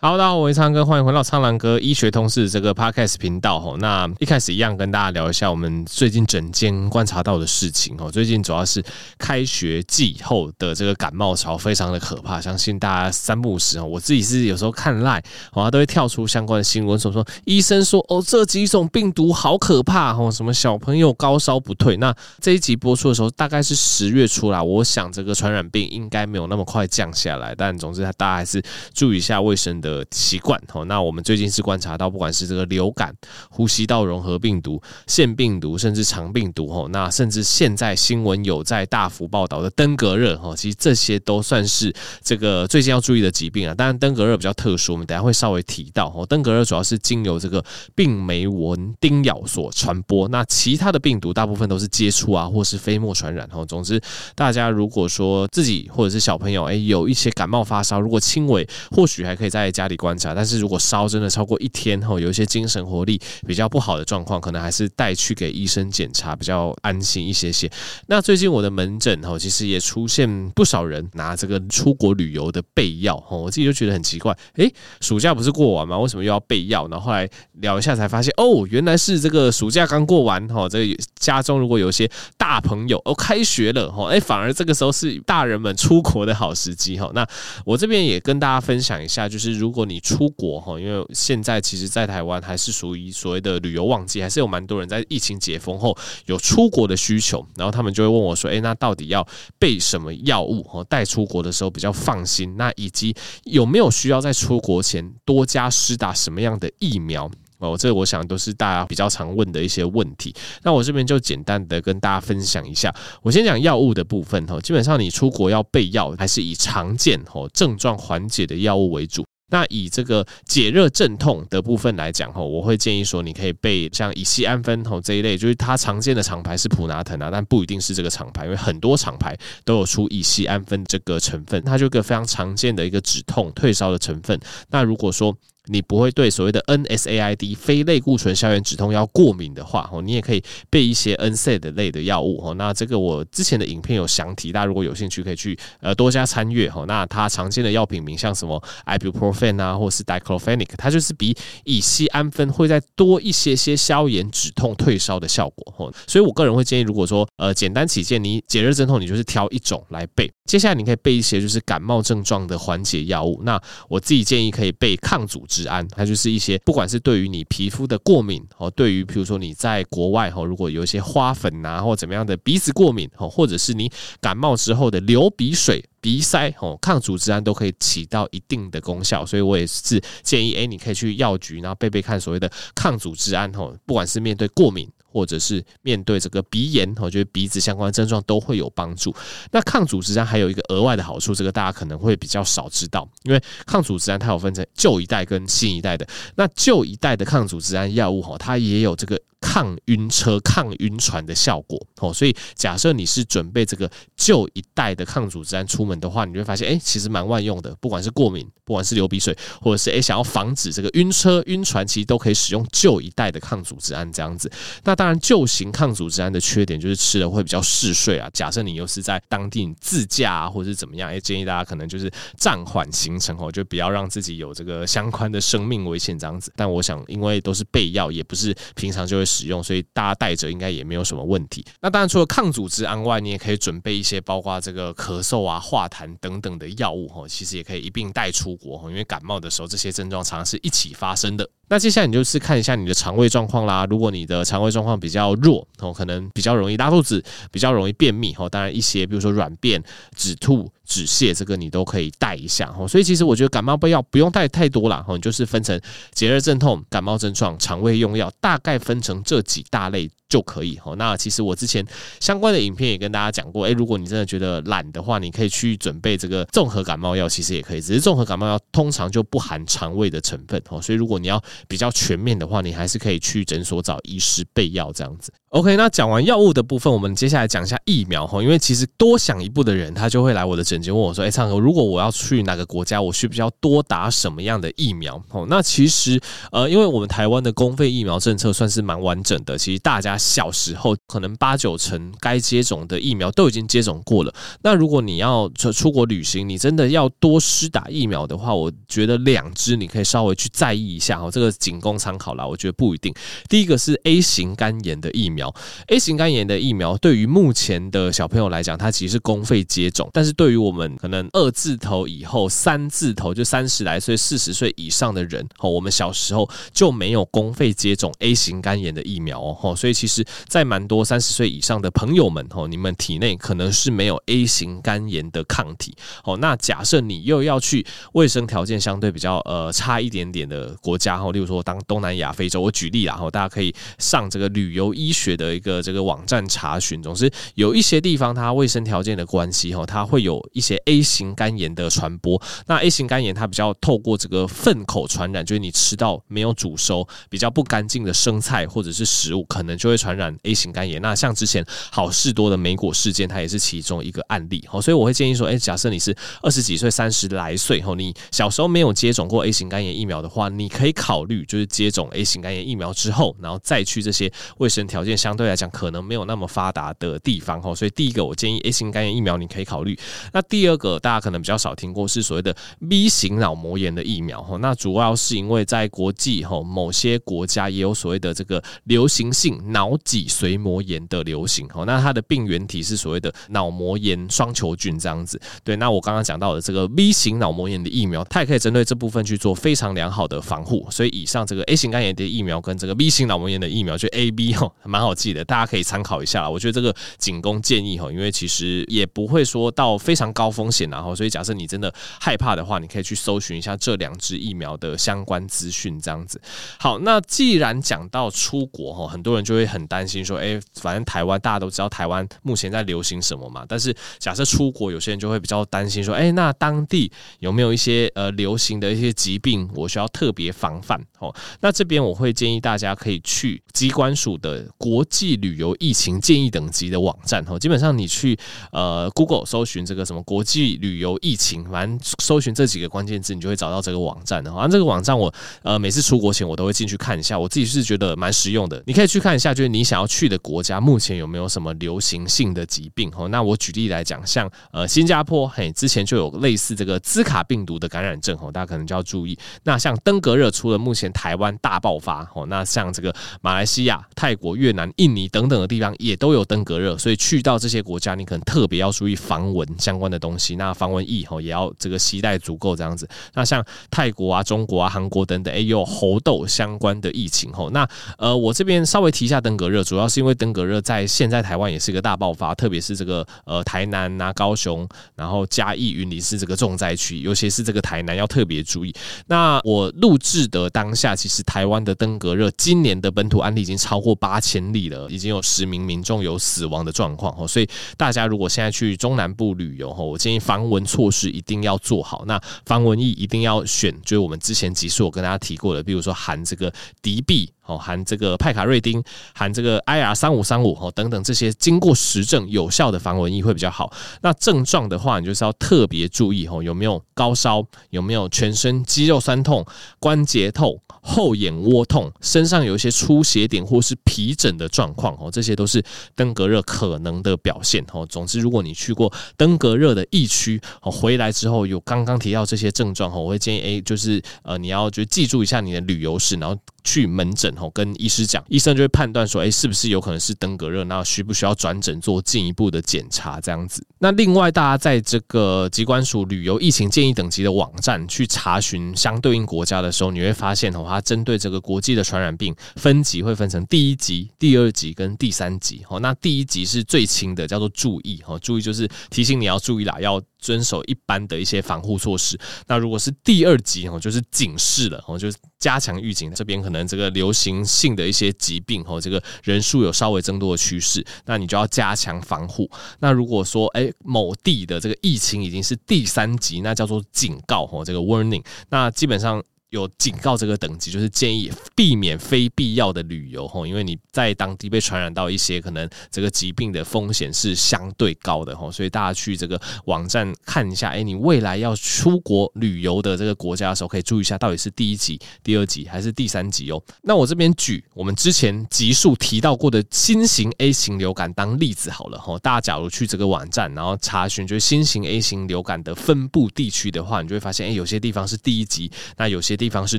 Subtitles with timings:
[0.00, 3.76] 好，大家好，我是苍哥，欢迎回到苍蓝鸽医学通识这个 podcast 频道吼。
[3.78, 8.08] 那一开始一样跟大家聊一下我们最近整间观察到的事情哦。
[8.08, 8.80] 最近主要是
[9.18, 15.18] 开学季后的这个感冒潮非常的可怕，相信大家三不五时哦，我自己是有时候看 LINE
[15.52, 21.96] 哦，他都会跳出相关的新闻，说说医生说哦，这几种病毒好可怕哦，什么小朋友高烧不退。
[21.96, 28.62] 那这一集播出的时候大概是十月初啦，我想这个传染病应该没有那么快降下来，但总之大家还是
[28.94, 29.87] 注意一下卫生的。
[29.88, 33.14] 的习惯哦，那我们最近是观察到，不管是这个流感、
[33.50, 43.74] 呼吸道融合病毒、腺病毒，甚至肠病毒哦，那甚至现在新闻有在大幅报道的登革热哦，其实这些都算是这个最近要注意的疾病啊。
[43.74, 46.26] 当然，登革热比较特殊，我们等下会稍微提到哦。
[46.26, 47.64] 登革热主要是经由这个
[47.94, 53.64] 病媒蚊叮咬所传播，那其他的病毒大部分都是接触啊，或是飞沫传染哦。
[53.64, 54.00] 总之，
[54.34, 67.70] 大家如果说自己或者是小朋友哎有一些感冒发烧，如果轻微，或许还可以在家里观察，但是如果烧真的超过一天后，有一些精神活力比较不好的状况，可能还是带去给医生检查比较安心一些些。
[68.08, 74.68] 那最近我的门诊哈，其实也出现不少人拿这个出国旅游的备药哈，我自己就觉得很奇怪，诶，
[75.00, 75.96] 暑假不是过完吗？
[75.96, 76.88] 为什么又要备药？
[76.88, 87.08] 然后后来聊一下才发现，哦，原来是这个暑假刚过完哈，这个家中如果有些大朋友哦开学了哈，诶，反而这个时候是大人们出国的好时机哈。
[87.14, 87.24] 那
[87.64, 95.94] 我这边也跟大家分享一下，就是如如果你出国哈，因为现在其实，在台湾还是属于所谓的旅游旺季，还是有蛮多人在疫情解封后
[96.24, 102.56] 有出国的需求，然后他们就会问我说：“诶，那到底要备什么药物哦，带出国的时候比较放心？
[102.56, 110.32] 那以及有没有需要在出国前多加施打什么样的疫苗？”哦，这我想都是大家比较常问的一些问题。
[110.62, 112.94] 那我这边就简单的跟大家分享一下。
[113.20, 119.26] 我先讲药物的部分哈，基本上你出国要备药，还是以常见哦症状缓解的药物为主。
[119.50, 134.38] 那以这个解热镇痛的部分来讲吼，我会建议说，你可以备像乙烯胺酚吼这一类，就是它常见的厂牌是普拿疼啊，但不一定是这个厂牌，因为很多厂牌都有出乙烯胺酚这个成分，它就一个非常常见的一个止痛退烧的成分。
[134.70, 135.36] 那如果说
[135.68, 165.57] 你不会对所谓的 NSAID 非类固醇消炎止痛药过敏的话，哦，你也可以备一些 NSAID 类的药物，哦，那这个我之前的影片有详提，大家如果有兴趣可以去呃多加参阅，哈，那它常见的药品名像什么 Ibuprofen 啊，或是 Diclofenac，它就是比乙醯胺酚会再多一些些消炎止痛退烧的效果，哈，所以我个人会建议，如果说呃简单起见，你解热镇痛，你就是挑一种来备，接下来你可以备一些就是感冒症状的缓解药物，那我自己建议可以备抗组织。
[165.62, 184.88] 治安，它就是一些不管是对于你皮肤的过敏哦，对于比如说你在国外哈，如果有一些花粉呐或怎么样的鼻子过敏哦，或者是你感冒之后的流鼻水、鼻塞哦，抗组织胺都可以起到一定的功效，所以我也是建议，哎，你可以去药局然后背背看所谓的抗组织胺哦，不管是面对过敏。
[185.10, 189.14] 或者是面对这个鼻炎，我觉得鼻子相关症状都会有帮助。
[189.50, 196.06] 那抗组织胺还有一个额外的好处，这个大家可能会比较少知道，因为抗组织胺它有分成旧一代跟新一代的。
[196.36, 199.18] 那旧一代的抗组织胺药物哈，它也有这个。
[199.58, 207.74] 抗晕车、抗晕船的效果哦，所以假设你是准备这个旧一代的抗组织胺出门的话，你就会发现，哎，其实蛮万用的。
[207.80, 214.48] 不管是过敏，不管是流鼻水，或者是哎想要防止这个晕车、晕船，其实都可以使用旧一代的抗组织胺这样子。
[214.84, 218.30] 那当然，旧型抗组织胺的缺点就是吃了会比较嗜睡啊。
[218.32, 226.52] 假设你又是在当地自驾啊，或者是怎么样，哎，建议大家可能就是暂缓行程哦，就不要让自己有这个相关的生命危险这样子。
[226.54, 229.28] 但我想，因为都是备药，也不是平常就会。
[229.28, 231.64] 使用，用所以大家带着应该也没有什么问题。
[231.80, 241.48] 那当然，除了抗组织胺外，你也可以准备一些包括这个咳嗽啊、化痰等等的药物哈，其实也可以一并带出国哈，因为感冒的时候这些症状常常是一起发生的。
[241.68, 243.86] 那接下来你就是看一下你的肠胃状况啦。
[243.88, 248.48] 如果你的肠胃状况比较弱哦，可能比较容易拉肚子，比较容易便秘哦。
[248.48, 249.82] 当然，一些比如说软便、
[250.16, 252.88] 止吐、止泻，这个你都可以带一下哦。
[252.88, 255.80] 所以其实我觉得感冒备药不用带太多啦，你就是分成
[256.12, 260.10] 解热镇痛、感冒症状、肠胃用药，大概分成这几大类。
[260.28, 260.94] 就可以哈。
[260.96, 261.84] 那其实我之前
[262.20, 267.80] 相关的影片也跟大家讲过，诶，如果你真的觉得懒的话，你可以去准备这个综合感冒药，其实也可以。
[267.80, 275.32] 只是综合感冒药通常就不含肠胃的成分哦，所以如果你要比较全面的话，你还是可以去诊所找医师备药这样子。
[275.50, 278.42] OK，那讲完药物的部分，我们接下来讲一下疫苗哈。
[278.42, 286.20] 因为其实多想一步的人，他就会来我的诊间问我说：“哎，苍哥，如果我要去哪个国家，我需不需要多打什么样的疫苗？”哦，那其实
[286.52, 290.17] 呃，因为我们台湾的公费疫苗政策算是蛮完整的，其实大家。
[290.18, 294.34] 小时候可能八九成该接种的疫苗都已经接种过了。
[294.62, 302.44] 那如果你要出出国旅行，你真的要多施打疫苗的话，我觉得两支你可以稍微去在意一下哦，这个仅供参考啦。
[302.44, 303.14] 我觉得不一定。
[303.48, 305.54] 第一个是 A 型肝炎的疫苗
[305.86, 325.94] ，A 型肝炎的疫苗对于目前的小朋友来讲，它其实是公费接种，但是对于我们可能二字头以后、三字头就三十来岁、四十岁以上的人，哦，我们小时候就没有公费接种 A 型肝炎的疫苗哦，所以其实，在蛮多三十岁以上的朋友们，哦，你们体内可能是没有 A 型肝炎的抗体，
[326.24, 342.40] 哦，那假设你又要去卫生条件相对比较呃差一点点的国家，哦，例如说当东南亚、非洲，我举例啦，哦，大家可以上这个旅游医学的一个这个网站查询，总之有一些地方它卫生条件的关系，哦，它会有一些 A 型肝炎的传播。
[342.66, 351.02] 那 A 型肝炎它比较透过这个粪口传染，就是你吃到没有煮熟、比较不干净的生菜或者是食物，可能就会传染 A 型肝炎。
[351.02, 354.64] 那像之前好事多的莓果事件，它也是其中一个案例。
[354.66, 367.60] 好，所以我会建议说，诶，假设你是二十几岁、三十来岁，后你小时候没有接种过 A 型肝炎疫苗的话，你可以考虑就是接种 A 型肝炎疫苗之后，然后再去这些卫生条件相对来讲可能没有那么发达的地方。
[367.60, 369.98] 哈，所以第一个我建议 A 型肝炎疫苗你可以考虑。
[370.32, 372.54] 那第二个大家可能比较少听过是所谓的
[372.88, 374.42] B 型脑膜炎的疫苗。
[374.42, 381.66] 哈，那主要是因为在国际哈某些国家也有所谓的这个流行性脑脑脊髓膜炎的流行。
[381.72, 385.40] 哦，那它的病原体是所谓的脑膜炎双球菌这样子。
[385.64, 390.86] 对，那我刚刚讲到的这个 V 型脑膜炎的疫苗，它也可以针对这部分去做非常良好的防护。
[390.90, 396.48] 所以以上这个 A 型肝炎的疫苗跟这个 B 型脑膜炎的疫苗，就 A、B 哦， 蛮好记的，大家可以参考一下。
[396.48, 406.40] 我觉得这个仅供建议哈，因为其实也不会说到非常高风险，然后所以假设你真的害怕的话，你可以去搜寻一下这两支疫苗的相关资讯，这样子。
[406.78, 421.00] 好，那既然讲到出国哈，很多人就会很很担心说，哎，反正台湾大家都知道台湾目前在流行什么嘛，但是假设出国，有些人就会比较担心说，哎，那当地有没有一些呃流行的一些疾病，我需要特别防范？
[421.18, 428.38] 哦，那这边我会建议大家可以去机关署的国际旅游疫情建议等级的网站，哦，基本上你去
[428.72, 434.52] 呃 Google 搜寻这个什么国际旅游疫情，反正搜寻这几个关键字，你就会找到这个网站的。
[434.52, 435.32] 好像这个网站我
[435.62, 438.82] 呃每次出国前我都会进去看一下，我自己是觉得蛮实用的。
[438.86, 443.10] 你可以去看一下，就你想要去的国家目前有没有什么流行性的疾病。
[443.16, 449.38] 哦，那我举例来讲，像呃新加坡，嘿，之前就有类似这个兹卡病毒的感染症，哦，大家可能就要注意。
[449.64, 460.56] 那像登革热，除了目前台湾大爆发，哦，那像这个马来西亚、泰国、越南、印尼等等的地方也都有登革热，所以去到这些国家，你可能特别要注意防蚊相关的东西。
[460.56, 463.08] 那防蚊液吼也要这个携带足够这样子。
[463.34, 467.70] 那像泰国啊、中国啊、韩国等等，也有猴痘相关的疫情吼。
[467.70, 478.94] 那呃，我这边稍微提一下登革热，主要是因为登革热在现在台湾也是一个大爆发，特别是这个呃台南啊、高雄，然后嘉义、云林是这个重灾区，尤其是这个台南要特别注意。
[479.26, 487.48] 那我录制的当下，其实台湾的登革热今年的本土案例已经超过八千例了，已经有十名民众有死亡的状况哦。
[487.48, 487.66] 所以
[487.96, 492.24] 大家如果现在去中南部旅游哦，我建议防蚊措施一定要做好。
[492.26, 497.50] 那防蚊液一定要选，就是我们之前集数我跟大家提过的，比如说含这个敌避。
[497.68, 499.02] 哦，含这个派卡瑞丁，
[499.34, 503.92] 含这个 IR 三五三五哦等等这些经过实证有效的防蚊液会比较好。
[504.22, 509.62] 那症状的话，你就是要特别注意哦，有没有高烧，有没有全身肌肉酸痛、
[510.00, 515.84] 关节痛、后眼窝痛，身上有一些出血点或是皮疹的状况哦，这些都是
[516.16, 518.06] 登革热可能的表现哦。
[518.06, 527.54] 总之，如果你去过登革热的疫区哦，回来之后有刚刚提到这些症状哦，我会建议诶，就是呃，你要就记住一下你的旅游史，然后去门诊。
[527.70, 530.84] 跟医师讲，医生就会判断说，哎，是不是有可能是登革热？
[530.84, 533.40] 那需不需要转诊做进一步的检查？
[533.40, 533.82] 这样子。
[534.00, 545.82] 那另外，大家在这个疾管署旅游疫情建议等级的网站去查询相对应国家的时候，你会发现哦，它针对这个国际的传染病分级会分成第一级、第二级跟第三级。
[545.88, 548.22] 哦，那第一级是最轻的，叫做注意。
[548.26, 550.20] 哦，注意就是提醒你要注意啦，要。
[550.38, 552.38] 遵守一般的一些防护措施。
[552.66, 556.32] 那如果是第二级哦，就是警示了哦，就是加强预警。
[556.34, 562.70] 这边可能这个流行性的一些疾病哦，这个人数有稍微增多的趋势，那你就要加强防护。
[563.00, 568.44] 那如果说诶某地的这个疫情已经是第三级，那叫做警告哦，这个 warning。
[568.70, 569.42] 那基本上。
[569.70, 586.82] 有警告这个等级，就是建议避免非必要的旅游吼，因为你在当地被传染到一些可能这个疾病的风险是相对高的吼，所以大家去这个网站看一下，哎，你未来要出国旅游的这个国家的时候，可以注意一下到底是第一级、第二级还是第三级哦。
[587.02, 599.57] 那我这边举我们之前集数提到过的新型 A 型流感当例子好了吼，大家假如去这个网站，然后查询就是新型 A 型流感的分布地区的话，你就会发现，哎，有些地方是第一级，那有些。
[599.58, 599.98] 地方是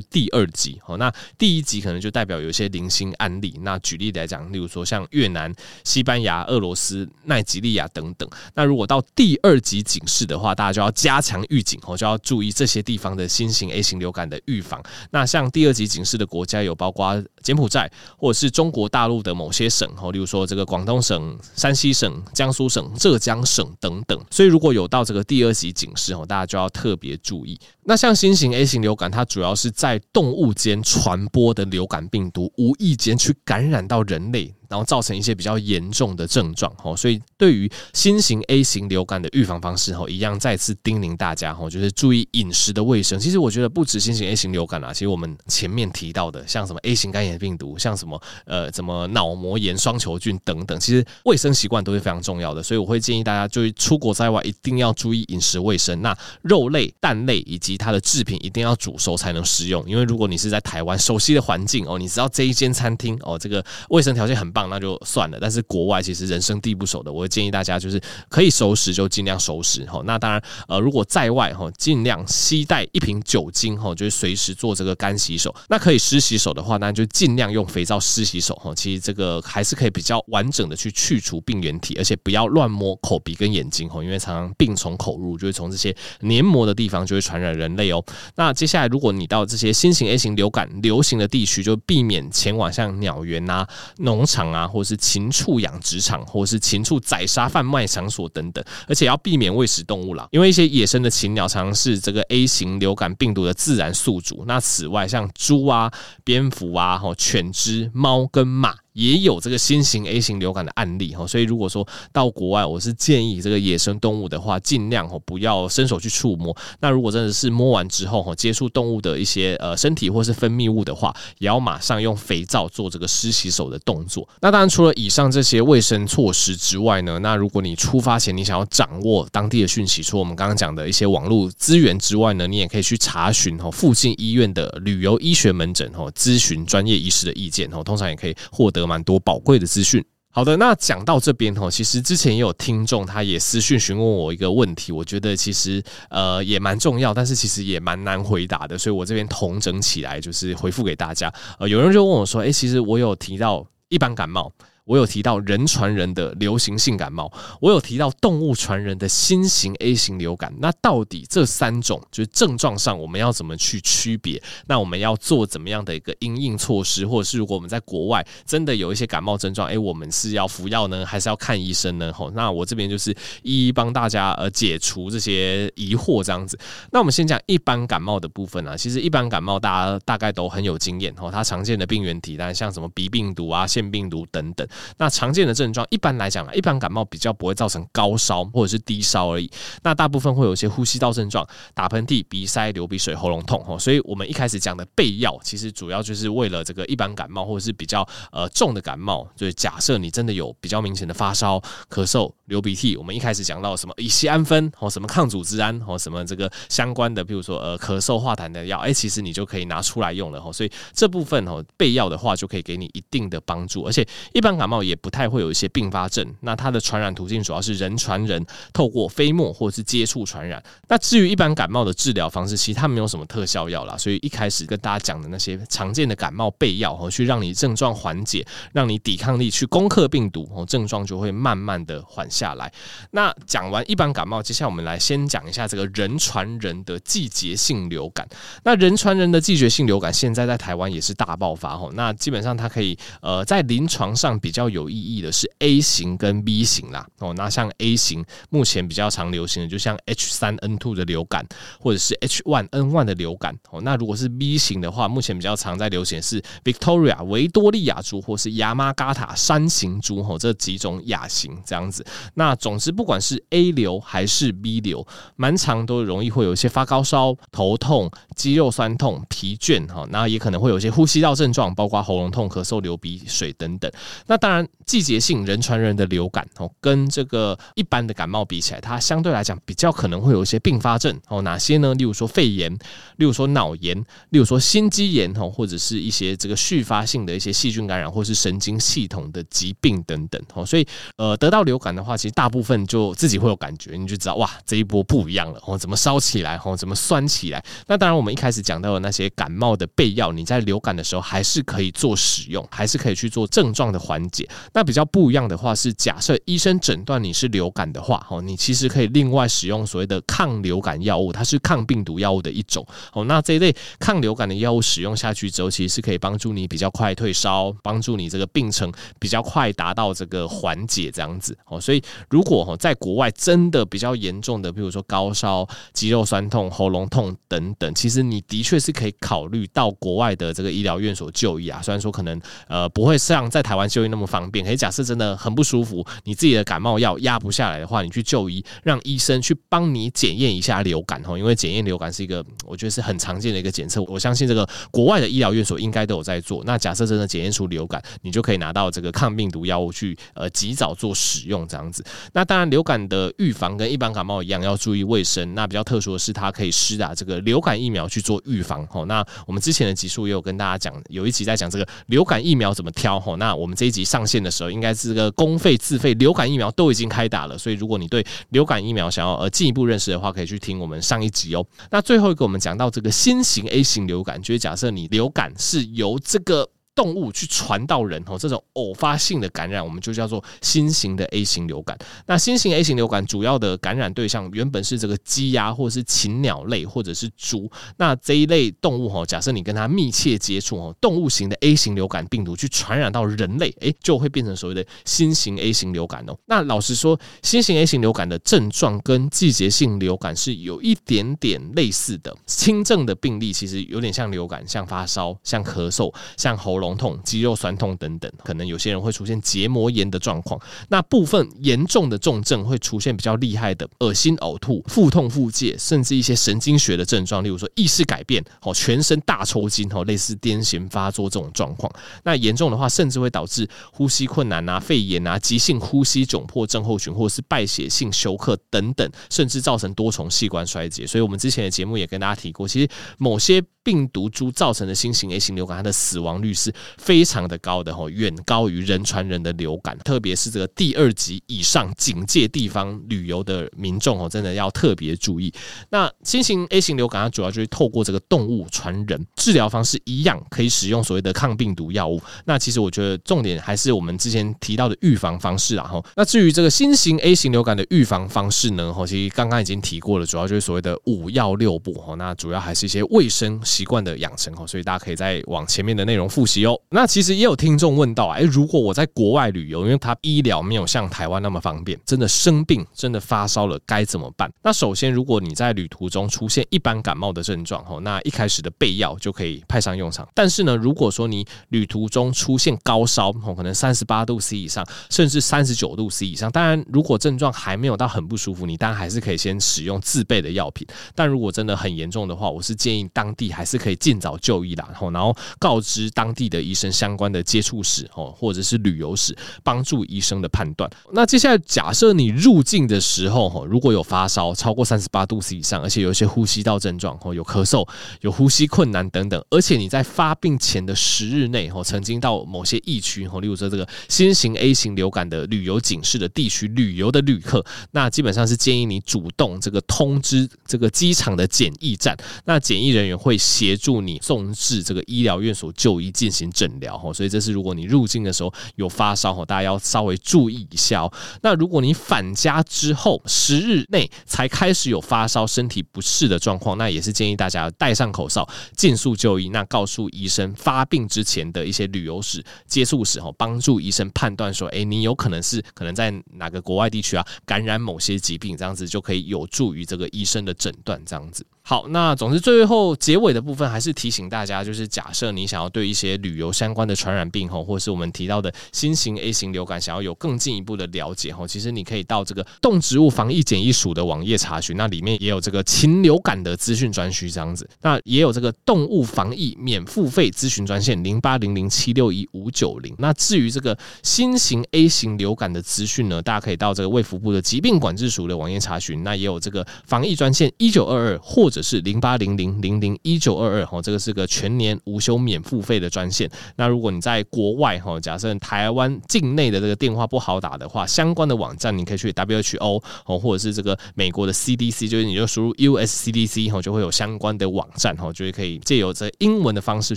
[0.00, 3.60] 第二级，好，那第一级可能就代表有一些零星案例。
[3.62, 8.28] 那举例来讲，例如说像越南、西班牙、俄罗斯、奈及利亚等等。
[8.54, 14.82] 那如果到第二级警示的话，大家就要加强预警，哦，就要注意这些地方的新型 A 型流感的预防。
[15.10, 24.18] 那像第二级警示的国家有包括柬埔寨，或者是中国大陆的某些省，哦，例如说这个广东省、山西省、江苏省、浙江省等等。
[24.30, 27.58] 所以如果有到这个第二级警示，哦，大家就要特别注意。
[27.84, 34.54] 那像新型 A 型流感，它主要是在动物间传播的流感病毒，无意间去感染到人类。
[34.70, 43.18] 然后造成一些比较严重的症状，哦，所以对于新型 A 型流感的预防方式，哦，一样再次叮咛大家，哦，就是注意饮食的卫生。
[43.18, 52.62] 其实我觉得不止新型 A 型流感啊，其实我们前面提到的，像什么 A 型肝炎病毒，像什么呃，什么脑膜炎双球菌等等，其实卫生习惯都是非常重要的。
[52.62, 56.00] 所以我会建议大家，就是出国在外一定要注意饮食卫生。
[56.00, 64.59] 那肉类、蛋类以及它的制品一定要煮熟才能食用，因为如果你是在台湾熟悉的环境哦，你知道这一间餐厅哦，这个卫生条件很棒。
[64.68, 70.02] 那就算了，但是国外其实人生地不熟的，我会建议大家就是可以熟食就尽量熟食哈。
[70.04, 75.54] 那当然，呃，如果在外哈，尽量携带一瓶酒精哈，就是随时做这个干洗手。
[75.68, 78.74] 那可以湿洗手的话，那就尽量用肥皂湿洗手哈。
[78.74, 88.04] 其实这个还是可以比较完整的去去除病原体，而且不要乱摸口鼻跟眼睛哈，因为常常病从口入，就会从这些黏膜的地方就会传染人类哦。
[88.34, 93.64] 那接下来，如果你到这些新型 A 型流感流行的地区，就避免前往像鸟园啊、
[93.98, 94.49] 农场。
[94.52, 104.44] 啊，或是禽畜养殖场，或是禽畜宰杀贩卖场所等等，而且要避免喂食动物啦，因为一些野生的禽鸟常常是这个 A 型流感病毒的自然宿主。
[104.46, 105.90] 那此外，像猪啊、
[106.24, 108.74] 蝙蝠啊、吼犬只、猫跟马。
[109.00, 116.54] 也有这个新型 A 型流感的案例哈，所以如果说到国外，我是建议这个野生动物的话，尽量不要伸手去触摸。
[116.80, 124.28] 那如果真的是摸完之后哈，接触动物的一些呃身体或是分泌物的话，也要马上用肥皂做这个湿洗手的动作。
[124.42, 138.89] 那当然，除了以上这些卫生措施之外呢，那如果你出发前你想要掌握当地的讯息，除了我们刚刚讲的一些网络资源之外呢，你也可以去查询哈附近医院的旅游医学门诊哈，咨询专业医师的意见哈，通常也可以获得。
[138.90, 140.04] 蛮多宝贵的资讯。
[140.32, 151.32] 好的，那讲到这边哦，其实之前也有听众，他也私讯询问我一个问题，我觉得其实呃也蛮重要，但是其实也蛮难回答的，所以我这边统整起来就是回复给大家。
[151.58, 154.52] 呃，有人就问我说，诶，其实我有提到一般感冒。
[154.84, 160.52] 我有提到人传人的流行性感冒，我有提到动物传人的新型 A 型流感。
[160.58, 164.42] 那到底这三种就是症状上，我们要怎么去区别？
[164.66, 167.06] 那我们要做怎么样的一个因应措施？
[167.06, 172.12] 或者是如果我们在国外真的有一些感冒症状，哎，我们是要服药呢，还是要看医生呢？
[172.12, 176.58] 吼，那我这边就是一一帮大家呃解除这些疑惑，这样子。
[176.90, 184.66] 那我们先讲一般感冒的部分啊，其实一般感冒大家大概都很有经验吼，它常见的病原体，但像什么鼻病毒啊、腺病毒等等。
[184.98, 189.50] 那常见的症状，一般来讲呢，一般感冒比较不会造成高烧或者是低烧而已。
[189.82, 193.78] 那大部分会有一些呼吸道症状，打喷嚏、鼻塞、流鼻水、喉咙痛。
[193.78, 199.28] 所以我们一开始讲的备药，其实主要就是为了这个一般感冒或者是比较呃重的感冒。
[199.36, 210.40] 就是假设你真的有比较明显的发烧、咳嗽、流鼻涕，我们一开始讲到什么乙醯胺酚或什么抗组织胺或什么这个相关的，比如说呃咳嗽化痰的药，哎，其实你就可以拿出来用了。
[210.52, 213.82] 所以这部分哦备药的话，就可以给你一定的帮助。
[213.84, 220.62] 而且一般感冒也不太会有一些并发症，那它的传染途径主要是人传人，透过飞沫或者是接触传染。
[220.86, 232.70] 那至于一般感冒的治疗方式，其实它没有什么特效药啦，所以一开始跟大家讲的那些常见的感冒备药，哦，去让你症状缓解，让你抵抗力去攻克病毒，哦，症状就会慢慢的缓下来。
[233.12, 238.28] 那讲完一般感冒，接下来我们来先讲一下这个人传人的季节性流感。
[238.64, 247.06] 那人传人的季节性流感现在在台湾也是大爆发，哦，那基本上它可以呃在临床上比比较有意义的是 A 型跟 B 型啦。
[247.20, 251.46] 哦，那像 A 型目前比较常流行的，就像 H 三 N two 的流感，
[251.78, 253.56] 或者是 H1N1 的流感。
[253.70, 260.18] 哦，那如果是 B 型的话，目前比较常在流行是 Victoria 维多利亚株，或是亚马嘎塔山形株。
[260.28, 262.04] 哦，这几种亚型这样子。
[262.34, 269.86] 那总之，不管是 A 流还是 B 流，蛮常都容易会有一些发高烧、头痛、肌肉酸痛、疲倦。
[269.86, 273.88] 哈，那也可能会有一些呼吸道症状，包括喉咙痛、咳嗽、流鼻水等等。
[274.26, 281.42] 那当然，季节性人传人的流感哦，跟这个一般的感冒比起来，它相对来讲比较可能会有一些并发症哦。
[281.42, 281.94] 哪些呢？
[281.94, 282.72] 例如说肺炎，
[283.16, 283.96] 例如说脑炎，
[284.30, 290.64] 例如说心肌炎哦，或者是一些这个续发性的一些细菌感染，或是神经系统的疾病等等哦。
[290.64, 297.62] 所以，呃，得到流感的话，其实大部分就自己会有感觉，你就知道哇，这一波不一样了哦，怎么烧起来哦，怎么酸起来？
[297.86, 304.48] 那当然，我们一开始讲到的那些感冒的备药，你在流感的时候还是可以做使用，还是可以去做症状的缓解。
[304.72, 312.86] 那比较不一样的话是，假设医生诊断你是流感的话，哦，你其实可以另外使用所谓的抗流感药物，它是抗病毒药物的一种。
[313.12, 321.56] 哦，那这一类抗流感的药物使用下去之后，其实是可以帮助你比较快退烧，帮助你这个病程比较快达到这个缓解这样子。
[321.66, 331.80] 哦，所以如果哈在国外真的比较严重的，比如说高烧、肌肉酸痛、喉咙痛等等，其实你的确是可以考虑到国外的这个医疗院所就医啊。
[331.82, 346.62] 虽然说可能呃不会像在台湾就医那么么方便，可以假设真的很不舒服，你自己的感冒药压不下来的话，你去就医，让医生去帮你检验一下流感哦，因为检验流感是一个我觉得是很常见的一个检测，我相信这个国外的医疗院所应该都有在做。
[346.64, 352.04] 那假设真的检验出流感，你就可以拿到这个抗病毒药物去呃及早做使用这样子。
[352.32, 355.54] 那当然流感的预防跟一般感冒一样，要注意卫生。
[355.54, 359.06] 那比较特殊的是，它可以施打这个流感疫苗去做预防哦。
[359.06, 363.36] 那我们之前的集数也有跟大家讲，有一集在讲这个流感疫苗怎么挑吼。
[363.36, 367.56] 那我们这一集上线的时候，应该是个公费自费流感疫苗都已经开打了。
[367.56, 371.64] 所以如果你对流感疫苗想要呃进一步认识的话，可以去听我们上一集哦。
[371.90, 376.68] 那最后一个我们讲到这个新型 A 型流感，就是假设你流感是由这个。
[377.00, 381.98] 动物去传到人哦，这种偶发性的感染，我们就叫做新型的 A 型流感。
[382.26, 387.70] 那新型 A 型流感主要的感染对象原本是这个鸡鸭或者是禽鸟类或者是猪。
[387.96, 396.36] 那这一类动物哦，假设你跟它密切接触哦，动物型的 A 型流感病毒去传染到人类，诶，就会变成所谓的新型 A 型流感哦。
[396.44, 406.89] 那老实说，新型 A 型流感的症状跟季节性流感是有一点点类似的，轻症的病例其实有点像流感，像发烧、像咳嗽、像喉咙。
[406.96, 410.60] 痛、肌肉酸痛等等，可能有些人会出现结膜炎的状况。
[410.88, 421.92] 那部分严重的重症会出现比较厉害的恶心、呕吐、腹痛、腹泻，甚至一些神经学的症状，例如说意识改变、哦全身大抽筋、哦类似癫痫发作这种状况。
[422.24, 431.06] 那严重的话，甚至会导致呼吸困难啊、肺炎啊、急性呼吸窘迫症候群，或者是败血性休克等等，甚至造成多重器官衰竭。
[431.06, 439.96] 所以我们之前的节目也跟大家提过，其实某些病毒株造成的新型 A 型流感，它的死亡率是非常的高的吼，远高于人传人的流感。
[439.98, 445.52] 特别是这个第二级以上警戒地方旅游的民众哦，真的要特别注意。
[445.90, 452.20] 那新型 A 型流感，它主要就是透过这个动物传人，治疗方式一样，可以使用所谓的抗病毒药物。
[452.44, 456.04] 那其实我觉得重点还是我们之前提到的预防方式啊吼。
[456.16, 462.16] 那至于这个新型 A 型流感的预防方式呢，吼，其实刚刚已经提过了，主要就是所谓的五要六不吼。
[462.16, 463.60] 那主要还是一些卫生。
[463.64, 466.80] 习惯的养成哦，所以大家可以再往前面的内容复习哦。
[466.90, 474.50] 那其实也有听众问到，哎，如果我在国外旅游，因为他医疗没有像台湾那么方便，真的生病，真的发烧了，该怎么办？
[474.62, 480.28] 那首先，如果你在旅途中出现一般感冒的症状哦，那一开始的备药就可以派上用场。
[480.34, 490.86] 但是呢，如果说你旅途中出现高烧哦，可能三十八度 C 以上，甚至三十九度 C 以上，当然，如果症状还没有到很不舒服，你当然还是可以先使用自备的药品。
[491.14, 500.90] 但如果真的很严重的话，我是建议当地还是可以尽早就医啦，然后然后告知当地的医生相关的接触史哦，或者是旅游史，帮助医生的判断。
[501.12, 507.88] 那接下来假设你入境的时候哈，如果有发烧超过三十八度 C 以上，而且有一些呼吸道症状哦，有咳嗽、
[508.20, 523.38] 有呼吸困难等等，而且你在发病前的十日内哦，曾经到某些疫区哦，例如说这个新型 A 型流感的旅游警示的地区旅游的旅客，那基本上是建议你主动这个通知这个机场的检疫站，那检疫人员会。
[523.40, 527.12] 协助你送至这个医疗院所就医进行行诊疗哈。
[527.12, 531.12] 所以这是如果你入境的时候有发烧哈，大家要稍微注意一下哦。
[531.42, 539.50] 那如果你返家之后十日内才开始有发烧、身体不适的状况，那也是建议大家戴上口罩，尽速就医。
[539.50, 551.44] 那告诉医生发病之前的一些旅游史、接触史哈，帮助医生判断说，哎，你有可能是可能在哪个国外地区啊感染某些疾病，这样子就可以有助于这个医生的诊断，这样子。
[551.62, 572.92] 好，那总之最后结尾的部分还是提醒大家，就是假设你想要对一些旅游相关的传染病吼，或是我们提到的新型 A 型流感，想要有更进一步的了解吼，其实你可以到这个动植物防疫检疫署的网页查询，那里面也有这个禽流感的资讯专区这样子，那也有这个动物防疫免付费咨询专线零八零零七六一五九零。
[572.98, 586.30] 那至于这个新型 A 型流感的资讯呢，大家可以到这个卫福部的疾病管制署的网页查询，那也有这个防疫专线一九二二或或者是零八零零零零一九二二哈，这个是个全年无休免付费的专线。
[586.54, 599.96] 那如果你在国外哈，假设台湾境内的这个电话不好打的话，相关的网站你可以去 WHO 哦，或者是这个美国的 CDC，就是你就输入 USCDC 哈，就会有相关的网站哈，就会可以借由这英文的方式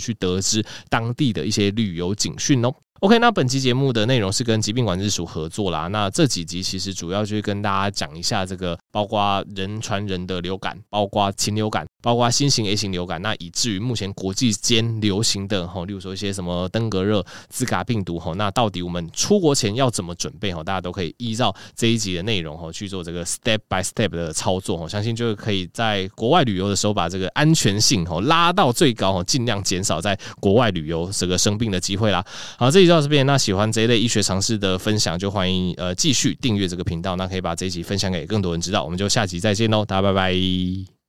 [0.00, 2.74] 去得知当地的一些旅游警讯哦。
[3.00, 5.88] OK，那本期节目的内容是跟疾病管制署合作啦。
[5.88, 13.20] 那这几集其实主要就是跟大家讲一下这个，包括人传人的流感，包括禽流感，包括新型 A 型流感。
[13.20, 20.64] 那以至于目前国际间流行的哈，例如说一些什么登革热、兹卡病毒哈，那到底我们出国前要怎么准备哈？
[20.64, 32.24] 大家都可以依照这一集的内容哈去做这个 step by step 的操作哈，相信就可以在国外旅游的时候把这个安全性哈拉到最高哈，尽量减少在国外旅游这个生病的机会啦。
[32.56, 32.94] 好，这一集。
[32.94, 38.84] 到这边，那喜欢这一类医学常识的分享，就欢迎呃继续订阅这个频道，那可以把这一集分享给更多人知道。
[38.84, 41.03] 我们就下集再见喽，大家拜拜。